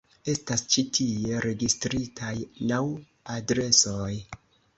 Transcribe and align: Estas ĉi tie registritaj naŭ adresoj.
Estas 0.31 0.61
ĉi 0.75 0.83
tie 0.97 1.41
registritaj 1.45 2.33
naŭ 2.73 2.81
adresoj. 3.37 4.11